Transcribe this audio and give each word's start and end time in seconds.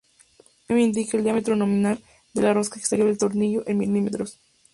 La 0.67 0.73
M 0.73 0.79
indica 0.81 1.15
el 1.15 1.23
diámetro 1.23 1.55
nominal 1.55 2.03
de 2.33 2.41
la 2.41 2.55
rosca 2.55 2.79
exterior 2.79 3.05
del 3.07 3.19
tornillo, 3.19 3.61
en 3.67 3.77
milímetros. 3.77 4.39